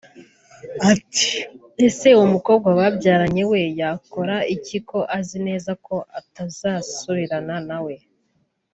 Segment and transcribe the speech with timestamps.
[0.91, 1.29] Ati
[1.87, 7.95] ese uwo mukobwa babyaranye we yakora iki ko azi neza ko atazasubirana na we